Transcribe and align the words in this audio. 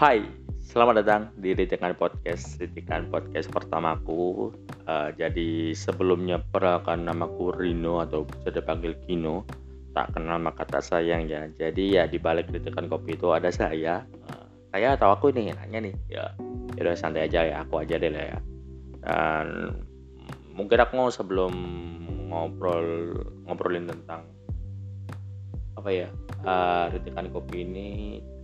Hai, 0.00 0.24
selamat 0.64 1.04
datang 1.04 1.22
di 1.44 1.52
Ritikan 1.52 1.92
Podcast, 1.92 2.56
Ritikan 2.56 3.12
Podcast 3.12 3.52
pertamaku. 3.52 4.48
Uh, 4.88 5.12
jadi 5.12 5.76
sebelumnya 5.76 6.40
perkenalkan 6.40 7.04
namaku 7.04 7.52
Rino 7.52 8.00
atau 8.00 8.24
bisa 8.24 8.48
dipanggil 8.48 8.96
Kino. 9.04 9.44
Tak 9.92 10.16
kenal 10.16 10.40
maka 10.40 10.64
tak 10.64 10.88
sayang 10.88 11.28
ya. 11.28 11.52
Jadi 11.52 12.00
ya 12.00 12.08
di 12.08 12.16
balik 12.16 12.48
Ritikan 12.48 12.88
Kopi 12.88 13.20
itu 13.20 13.28
ada 13.28 13.52
saya. 13.52 14.08
Uh, 14.24 14.48
saya 14.72 14.96
atau 14.96 15.12
aku 15.12 15.36
ini 15.36 15.52
nanya 15.52 15.92
nih. 15.92 15.94
Ya, 16.08 16.32
ya 16.80 16.80
udah 16.80 16.96
santai 16.96 17.28
aja 17.28 17.44
ya, 17.44 17.60
aku 17.60 17.84
aja 17.84 18.00
deh 18.00 18.08
lah 18.08 18.24
ya. 18.24 18.38
Dan 19.04 19.46
mungkin 20.56 20.80
aku 20.80 21.12
sebelum 21.12 21.52
ngobrol 22.32 23.20
ngobrolin 23.44 23.84
tentang 23.84 24.24
apa 25.76 25.92
ya 25.92 26.08
uh, 26.48 26.88
Ritikan 26.88 27.28
Kopi 27.28 27.68
ini 27.68 27.88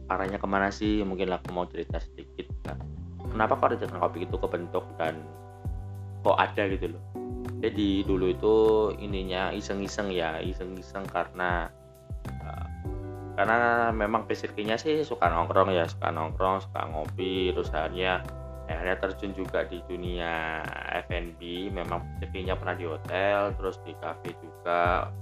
arahnya 0.07 0.39
ke 0.39 0.47
mana 0.49 0.71
sih? 0.71 1.03
Mungkin 1.03 1.31
aku 1.35 1.51
mau 1.55 1.67
cerita 1.67 1.99
sedikit 2.03 2.47
kan 2.67 2.79
kenapa 3.37 3.61
kok 3.61 3.77
rencana 3.77 4.01
kopi 4.01 4.25
itu 4.25 4.37
kebentuk 4.41 4.85
dan 4.97 5.21
kok 6.25 6.41
ada 6.41 6.63
gitu 6.73 6.97
loh? 6.97 7.03
Jadi 7.61 8.01
dulu 8.09 8.33
itu 8.33 8.57
ininya 8.97 9.53
iseng-iseng 9.53 10.09
ya 10.09 10.41
iseng-iseng 10.41 11.05
karena 11.13 11.69
uh, 12.41 12.69
karena 13.37 13.93
memang 13.93 14.25
basicnya 14.25 14.81
sih 14.81 15.05
suka 15.05 15.29
nongkrong 15.29 15.69
ya 15.69 15.85
suka 15.85 16.09
nongkrong 16.09 16.65
suka 16.65 16.89
ngopi 16.89 17.53
terus 17.53 17.69
akhirnya 17.77 18.25
akhirnya 18.67 18.97
terjun 18.99 19.33
juga 19.37 19.63
di 19.69 19.79
dunia 19.85 20.65
F&B 21.07 21.71
memang 21.71 22.03
basicnya 22.19 22.57
pernah 22.57 22.75
di 22.75 22.89
hotel 22.89 23.53
terus 23.61 23.77
di 23.85 23.93
cafe 24.01 24.33
juga. 24.41 25.13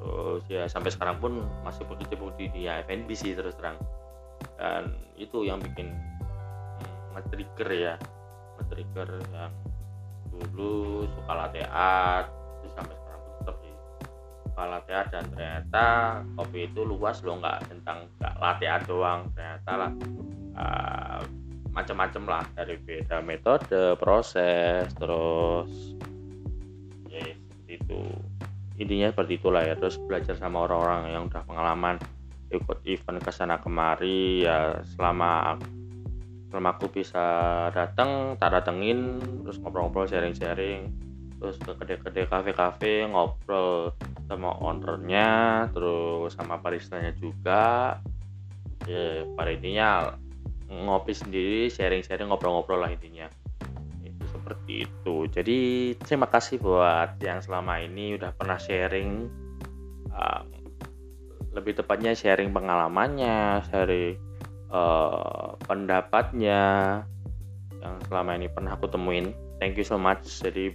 Terus 0.00 0.42
ya 0.50 0.64
sampai 0.66 0.90
sekarang 0.90 1.20
pun 1.22 1.44
masih 1.62 1.84
berkecimpung 1.84 2.32
di 2.40 2.48
dunia 2.48 2.80
F&B 2.88 3.12
sih 3.12 3.36
terus 3.36 3.54
terang 3.54 3.78
dan 4.62 4.94
itu 5.18 5.42
yang 5.42 5.58
bikin 5.58 5.90
hmm, 5.90 7.18
nge-trigger 7.18 7.68
ya 7.74 7.94
nge-trigger 8.62 9.18
yang 9.34 9.50
dulu 10.30 11.02
suka 11.18 11.32
latte 11.34 11.66
art 11.66 12.30
itu 12.62 12.70
sampai 12.78 12.94
sekarang 12.94 13.20
pun 13.26 13.32
tetap 13.42 13.56
sih. 13.58 13.74
Suka 14.46 14.64
latte 14.70 14.92
art 14.94 15.08
dan 15.10 15.24
ternyata 15.34 15.86
kopi 16.38 16.70
itu 16.70 16.80
luas 16.86 17.18
loh 17.26 17.42
nggak 17.42 17.58
tentang 17.66 18.06
nggak 18.22 18.34
latte 18.38 18.66
art 18.70 18.84
doang 18.86 19.20
ternyata 19.34 19.70
lah 19.74 19.90
uh, 20.54 21.20
macam-macam 21.74 22.22
lah 22.28 22.44
dari 22.54 22.78
beda 22.78 23.18
metode 23.18 23.98
proses 23.98 24.86
terus 24.94 25.98
ya 27.10 27.34
itu. 27.66 28.00
Intinya 28.78 29.10
seperti 29.10 29.42
itulah 29.42 29.62
ya 29.66 29.74
terus 29.74 29.98
belajar 30.00 30.38
sama 30.38 30.64
orang-orang 30.64 31.12
yang 31.12 31.22
udah 31.28 31.42
pengalaman 31.44 31.96
ikut 32.52 32.84
event 32.84 33.18
ke 33.24 33.32
sana 33.32 33.58
kemari 33.58 34.44
ya 34.44 34.84
selama 34.94 35.56
selama 36.52 36.76
aku 36.76 36.92
bisa 36.92 37.24
datang 37.72 38.36
tak 38.36 38.52
datengin 38.52 39.16
terus 39.40 39.56
ngobrol-ngobrol 39.64 40.04
sharing-sharing. 40.04 40.92
Terus 41.40 41.56
ke 41.58 41.72
kede-kede 41.74 42.28
kafe-kafe 42.28 43.08
ngobrol 43.08 43.96
sama 44.28 44.54
ownernya 44.60 45.66
terus 45.72 46.36
sama 46.36 46.60
baristanya 46.60 47.16
juga. 47.16 47.96
Ya 48.84 49.24
pada 49.32 49.48
intinya 49.48 50.12
ngopi 50.68 51.16
sendiri 51.16 51.72
sharing-sharing 51.72 52.28
ngobrol-ngobrol 52.28 52.84
lah 52.84 52.92
intinya. 52.92 53.32
Itu 54.04 54.28
seperti 54.28 54.84
itu. 54.84 55.14
Jadi 55.32 55.58
terima 56.04 56.28
kasih 56.28 56.60
buat 56.60 57.16
yang 57.24 57.40
selama 57.40 57.80
ini 57.80 58.20
udah 58.20 58.28
pernah 58.36 58.60
sharing 58.60 59.24
uh, 60.12 60.44
lebih 61.52 61.76
tepatnya 61.76 62.16
sharing 62.16 62.50
pengalamannya, 62.50 63.60
sharing 63.68 64.16
uh, 64.72 65.54
pendapatnya 65.68 66.60
yang 67.82 67.96
selama 68.08 68.38
ini 68.38 68.48
pernah 68.48 68.74
aku 68.74 68.88
temuin. 68.88 69.36
Thank 69.60 69.78
you 69.78 69.86
so 69.86 70.00
much. 70.00 70.24
Jadi 70.42 70.72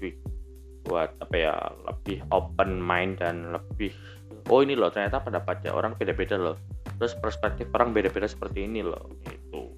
buat 0.88 1.12
apa 1.20 1.36
ya 1.36 1.56
lebih 1.84 2.24
open 2.32 2.80
mind 2.80 3.20
dan 3.20 3.52
lebih 3.52 3.92
oh 4.48 4.64
ini 4.64 4.80
loh 4.80 4.88
ternyata 4.88 5.20
pendapatnya 5.20 5.76
orang 5.76 5.98
beda-beda 6.00 6.40
loh. 6.40 6.56
Terus 6.98 7.14
perspektif 7.20 7.68
orang 7.76 7.92
beda-beda 7.92 8.30
seperti 8.30 8.64
ini 8.64 8.86
loh. 8.86 9.18
Itu 9.28 9.74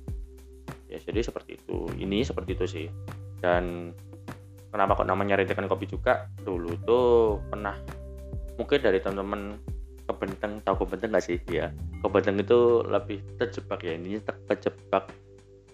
ya 0.92 1.00
jadi 1.00 1.26
seperti 1.26 1.58
itu. 1.58 1.90
Ini 1.98 2.28
seperti 2.28 2.52
itu 2.54 2.66
sih. 2.68 2.88
Dan 3.40 3.96
kenapa 4.70 5.00
kok 5.00 5.08
namanya 5.08 5.40
rintikan 5.40 5.66
kopi 5.66 5.90
juga 5.90 6.30
dulu 6.44 6.76
tuh 6.86 7.40
pernah 7.50 7.74
mungkin 8.60 8.80
dari 8.84 9.00
teman-teman 9.00 9.56
kebenteng 10.20 10.60
tahu 10.68 10.84
kebenteng 10.84 11.16
nggak 11.16 11.24
sih? 11.24 11.40
Ya 11.48 11.72
kebenteng 12.04 12.44
itu 12.44 12.84
lebih 12.84 13.24
terjebak 13.40 13.80
ya 13.88 13.96
ini 13.96 14.20
terjebak 14.20 15.16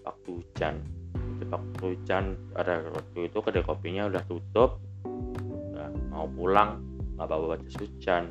waktu 0.06 0.28
hujan. 0.38 0.78
Terjebak 1.10 1.58
waktu 1.66 1.84
hujan 1.90 2.24
ada 2.54 2.86
waktu 2.94 3.18
itu 3.26 3.38
kedai 3.42 3.66
kopinya 3.66 4.06
udah 4.06 4.22
tutup 4.30 4.78
udah 5.74 5.90
mau 6.14 6.30
pulang 6.30 6.78
nggak 7.18 7.26
bawa 7.26 7.58
jas 7.58 7.74
hujan. 7.82 8.30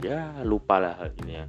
Ya 0.00 0.30
lupa 0.46 0.78
lah 0.78 0.96
hal 0.96 1.10
ini 1.26 1.42
ya 1.42 1.46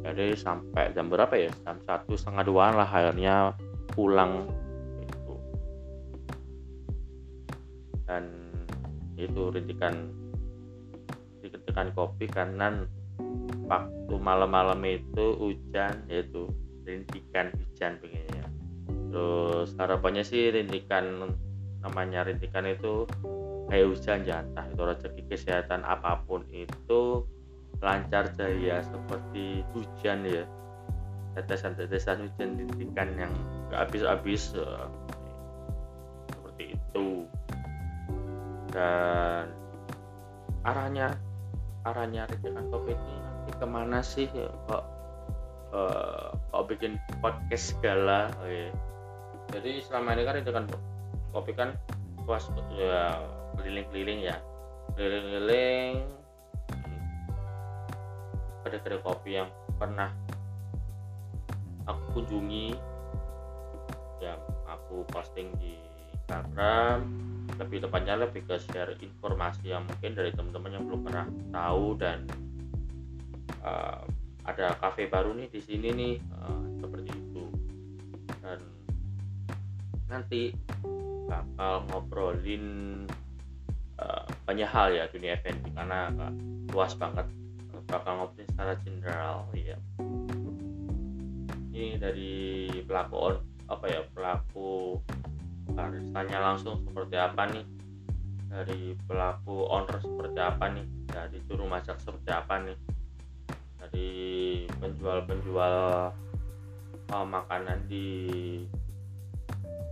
jadi 0.00 0.32
sampai 0.32 0.96
jam 0.96 1.12
berapa 1.12 1.32
ya? 1.36 1.52
Jam 1.64 1.76
satu 1.84 2.16
setengah 2.16 2.44
dua 2.44 2.72
lah 2.72 2.88
akhirnya 2.88 3.52
pulang 3.92 4.48
itu 5.02 5.34
dan 8.08 8.24
itu 9.20 9.42
rintikan 9.52 10.08
rintikan 11.44 11.88
kopi 11.92 12.24
kanan 12.30 12.88
waktu 13.70 14.14
malam-malam 14.18 14.80
itu 14.86 15.38
hujan 15.38 16.04
yaitu 16.10 16.50
rintikan 16.84 17.54
hujan 17.54 18.00
begini 18.02 18.30
ya 18.34 18.46
terus 19.10 19.74
harapannya 19.78 20.26
sih 20.26 20.50
rintikan 20.50 21.34
namanya 21.80 22.26
rintikan 22.26 22.66
itu 22.66 23.06
kayak 23.70 23.86
hujan 23.86 24.26
ya 24.26 24.42
entah 24.42 24.66
itu 24.66 24.82
rezeki 24.82 25.22
kesehatan 25.30 25.86
apa 25.86 26.26
pun 26.26 26.42
itu 26.50 27.22
lancar 27.80 28.28
jaya 28.36 28.84
seperti 28.84 29.64
hujan 29.72 30.24
ya. 30.28 30.44
Tetesan-tetesan 31.38 32.28
hujan 32.28 32.58
rintikan 32.60 33.08
yang 33.16 33.32
gak 33.72 33.88
habis-habis 33.88 34.52
uh, 34.58 34.90
seperti 36.28 36.76
itu. 36.76 37.24
Dan 38.70 39.48
arahnya 40.66 41.16
arahnya 41.88 42.28
rintikan 42.28 42.68
covid 42.68 42.96
ini 42.96 43.52
ke 43.56 43.66
mana 43.66 44.04
sih 44.04 44.28
kok 44.68 44.84
uh, 45.72 46.32
kok 46.52 46.64
bikin 46.68 47.00
podcast 47.24 47.76
segala 47.76 48.28
iya. 48.44 48.70
jadi 49.52 49.80
selama 49.84 50.14
ini 50.16 50.22
kan 50.28 50.36
itu 50.38 50.50
kan 50.52 50.64
kopi 51.32 51.52
kan 51.56 51.76
puas 52.28 52.46
ya 52.76 53.16
keliling-keliling 53.56 54.28
ya 54.28 54.36
keliling-keliling 54.94 56.04
kedai-kedai 58.62 59.00
kopi 59.00 59.40
yang 59.40 59.48
pernah 59.80 60.12
aku 61.88 62.20
kunjungi 62.20 62.76
yang 64.20 64.38
aku 64.68 65.02
posting 65.08 65.48
di 65.56 65.89
Instagram 66.30 67.10
lebih 67.58 67.82
tepatnya 67.82 68.14
lebih 68.14 68.46
ke 68.46 68.54
share 68.70 68.94
informasi 69.02 69.74
yang 69.74 69.82
mungkin 69.82 70.14
dari 70.14 70.30
teman-teman 70.30 70.78
yang 70.78 70.84
belum 70.86 71.02
pernah 71.02 71.26
tahu 71.50 71.98
dan 71.98 72.22
uh, 73.66 74.06
ada 74.46 74.78
cafe 74.78 75.10
baru 75.10 75.34
nih 75.34 75.50
di 75.50 75.58
sini 75.58 75.90
nih 75.90 76.14
uh, 76.38 76.62
seperti 76.78 77.10
itu. 77.10 77.44
Dan 78.46 78.62
nanti 80.06 80.54
bakal 81.26 81.82
ngobrolin 81.90 82.64
uh, 83.98 84.24
banyak 84.46 84.70
hal 84.70 84.94
ya 84.94 85.10
dunia 85.10 85.34
F&B 85.42 85.74
karena 85.74 86.14
uh, 86.14 86.32
luas 86.70 86.94
banget 86.94 87.26
bakal 87.90 88.22
ngobrolin 88.22 88.46
secara 88.54 88.78
general 88.86 89.50
ya 89.58 89.74
ini 91.74 91.98
dari 91.98 92.32
pelaku 92.86 93.16
on 93.18 93.36
apa 93.70 93.86
ya 93.86 94.02
pelaku 94.10 94.98
baristanya 95.74 96.38
langsung 96.40 96.82
seperti 96.84 97.16
apa 97.16 97.42
nih? 97.50 97.64
Dari 98.50 98.98
pelaku 99.06 99.70
owner 99.70 99.98
seperti 100.02 100.38
apa 100.42 100.64
nih? 100.74 100.86
Dari 101.06 101.38
juru 101.46 101.64
masak 101.70 102.02
seperti 102.02 102.30
apa 102.34 102.54
nih? 102.62 102.78
Dari 103.78 104.10
penjual-penjual 104.78 105.76
uh, 107.10 107.26
makanan 107.26 107.86
di 107.86 108.06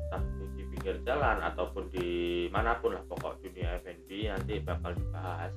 entah 0.09 0.23
di 0.57 0.63
pinggir 0.73 0.97
jalan 1.05 1.43
ataupun 1.45 1.93
di 1.93 2.09
mana 2.49 2.79
pun 2.81 2.97
lah 2.97 3.05
pokok 3.07 3.45
dunia 3.45 3.79
F&B 3.85 4.31
nanti 4.31 4.59
bakal 4.63 4.95
dibahas. 4.97 5.53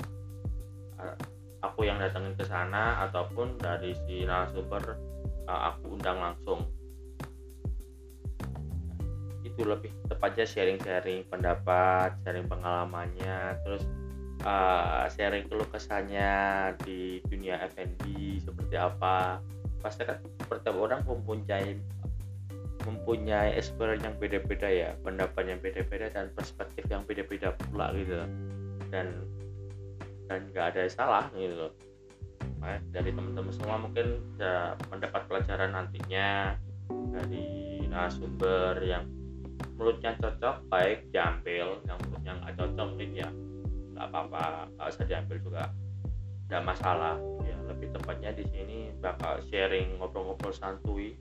Uh, 0.99 1.15
aku 1.61 1.85
yang 1.85 2.01
datangin 2.01 2.33
ke 2.35 2.45
sana 2.45 3.05
ataupun 3.09 3.57
dari 3.61 3.93
si 4.05 4.25
narasumber 4.25 4.97
uh, 5.45 5.73
aku 5.73 5.97
undang 5.97 6.17
langsung 6.19 6.65
itu 9.51 9.67
lebih 9.67 9.91
tepatnya 10.07 10.47
sharing-sharing 10.47 11.27
pendapat 11.27 12.15
sharing 12.23 12.47
pengalamannya 12.47 13.59
terus 13.67 13.83
uh, 14.45 15.05
sharing 15.11 15.45
keluh 15.47 15.67
kesahnya 15.69 16.31
di 16.81 17.21
dunia 17.27 17.61
F&B 17.73 18.37
seperti 18.41 18.75
apa. 18.77 19.41
Pasti 19.81 20.05
kan 20.05 20.21
setiap 20.45 20.77
orang 20.77 21.01
mempunyai 21.05 21.77
mempunyai 22.81 23.53
experience 23.53 24.01
yang 24.01 24.17
beda-beda 24.17 24.65
ya 24.65 24.89
pendapat 25.05 25.43
yang 25.45 25.61
beda-beda 25.61 26.09
dan 26.09 26.33
perspektif 26.33 26.81
yang 26.89 27.05
beda-beda 27.05 27.53
pula 27.69 27.93
gitu. 27.93 28.17
Dan 28.89 29.25
dan 30.25 30.39
nggak 30.53 30.65
ada 30.73 30.79
yang 30.87 30.93
salah 30.93 31.25
gitu 31.37 31.55
loh. 31.67 31.73
Nah, 32.61 32.77
dari 32.93 33.09
teman-teman 33.09 33.53
semua 33.53 33.81
mungkin 33.81 34.21
bisa 34.33 34.77
mendapat 34.93 35.25
pelajaran 35.25 35.73
nantinya 35.73 36.53
dari 37.09 37.81
narasumber 37.89 38.77
yang 38.85 39.03
menurutnya 39.81 40.13
cocok 40.21 40.69
baik 40.69 41.09
diambil 41.09 41.81
yang 41.89 41.97
menurutnya 42.05 42.33
nggak 42.37 42.53
cocok 42.53 42.85
mungkin 42.93 43.11
ya 43.17 43.29
nggak 43.97 44.05
apa-apa 44.13 44.69
nggak 44.77 44.87
usah 44.93 45.05
diambil 45.09 45.37
juga. 45.41 45.63
Nggak 46.45 46.63
masalah 46.69 47.17
ya. 47.41 47.57
Lebih 47.65 47.89
tepatnya 47.97 48.29
di 48.37 48.45
sini 48.45 48.93
bakal 49.01 49.41
sharing 49.49 49.97
ngobrol-ngobrol 49.97 50.53
santuy 50.53 51.17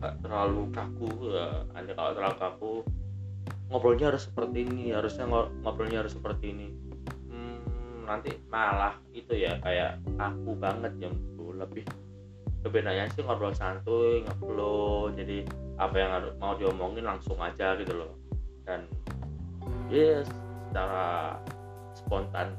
nggak 0.00 0.24
terlalu 0.24 0.72
kaku 0.72 1.08
ya. 1.36 1.68
Anda 1.76 1.92
kalau 1.92 2.12
terlalu 2.16 2.36
kaku 2.40 2.72
ngobrolnya 3.68 4.16
harus 4.16 4.24
seperti 4.24 4.64
ini 4.64 4.96
harusnya 4.96 5.28
ngobrolnya 5.60 6.00
harus 6.00 6.16
seperti 6.16 6.56
ini. 6.56 6.68
Hmm, 7.28 7.60
nanti 8.08 8.32
malah 8.48 8.96
itu 9.12 9.36
ya 9.36 9.60
kayak 9.60 10.00
kaku 10.16 10.56
banget 10.56 10.96
yang 10.96 11.12
lebih 11.36 11.84
kebenarannya 12.62 13.10
sih 13.14 13.22
ngobrol 13.22 13.54
santuy 13.54 14.24
ngeflow. 14.26 15.12
Jadi 15.14 15.46
apa 15.78 15.94
yang 15.94 16.10
mau 16.42 16.58
diomongin 16.58 17.06
langsung 17.06 17.38
aja 17.38 17.78
gitu 17.78 17.94
loh. 17.94 18.12
Dan 18.66 18.84
ya 19.88 20.22
yes, 20.22 20.26
secara 20.68 21.38
spontan. 21.94 22.54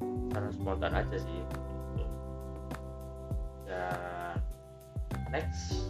Secara 0.00 0.48
spontan 0.54 0.92
aja 0.94 1.16
sih. 1.18 1.40
Gitu. 1.42 2.04
dan 3.72 4.36
next 5.32 5.88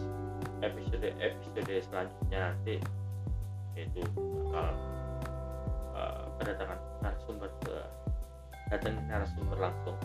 episode 0.63 1.03
episode 1.19 1.67
selanjutnya 1.83 2.39
nanti 2.55 2.79
itu 3.75 3.99
bakal 4.15 4.71
uh, 5.97 6.23
kedatangan 6.39 6.79
narasumber 7.03 7.49
ke 7.65 7.75
datang 8.71 8.95
narasumber 9.05 9.57
langsung. 9.59 9.97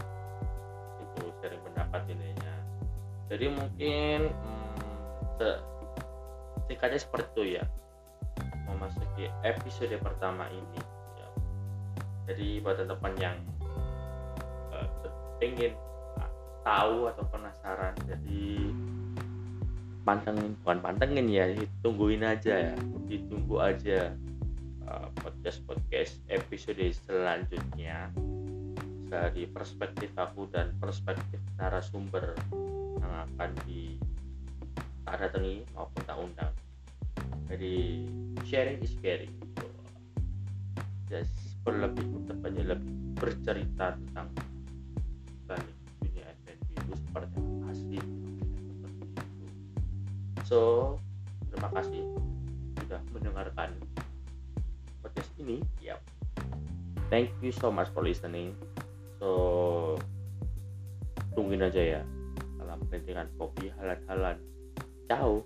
Itu 0.98 1.30
sharing 1.40 1.62
pendapat 1.62 2.02
ininya 2.10 2.37
jadi 3.28 3.46
mungkin 3.52 4.32
hmm, 4.32 5.58
singkatnya 6.68 7.00
seperti 7.00 7.28
itu 7.32 7.42
ya. 7.60 7.64
Memasuki 8.68 9.28
episode 9.44 9.96
pertama 10.00 10.48
ini 10.52 10.80
ya. 11.16 11.28
jadi 12.28 12.60
buat 12.60 12.76
teman-teman 12.76 13.14
yang 13.16 13.36
uh, 14.72 15.40
ingin 15.40 15.72
tahu 16.62 17.08
atau 17.08 17.24
penasaran 17.32 17.96
jadi 18.04 18.44
pantengin 20.04 20.52
bukan 20.60 20.78
pantengin 20.84 21.26
ya 21.28 21.48
tungguin 21.80 22.24
aja 22.24 22.72
ya. 22.72 22.74
Ditunggu 23.08 23.56
aja 23.60 24.12
uh, 24.88 25.08
podcast 25.20 25.64
podcast 25.64 26.20
episode 26.28 26.84
selanjutnya. 27.08 28.12
Dari 29.08 29.48
perspektif 29.48 30.12
aku 30.20 30.52
dan 30.52 30.76
perspektif 30.76 31.40
narasumber 31.56 32.36
yang 33.08 33.24
akan 33.24 33.50
di 33.64 33.96
tak 35.08 35.24
datangi 35.24 35.64
maupun 35.72 36.02
tak 36.04 36.18
undang. 36.20 36.52
Jadi 37.48 38.04
sharing 38.44 38.84
is 38.84 38.92
caring. 39.00 39.32
Just 41.08 41.32
berlebih 41.64 42.04
tepatnya 42.28 42.76
lebih 42.76 42.92
bercerita 43.16 43.96
tentang 43.96 44.28
balik 45.48 45.76
dunia 46.04 46.28
F&B 46.44 46.68
itu 46.76 46.92
seperti 46.96 47.40
asli 47.66 47.98
so 50.48 50.96
terima 51.52 51.68
kasih 51.76 52.08
sudah 52.80 53.00
mendengarkan 53.12 53.76
podcast 55.04 55.28
ini. 55.36 55.60
Yep. 55.84 56.00
thank 57.12 57.28
you 57.44 57.52
so 57.52 57.68
much 57.68 57.88
for 57.92 58.00
listening. 58.00 58.56
So 59.20 60.00
tungguin 61.36 61.60
aja 61.60 62.00
ya 62.00 62.02
dalam 62.78 62.90
pentingan 62.94 63.28
kopi 63.34 63.66
halan-halan 63.74 64.38
ciao 65.10 65.42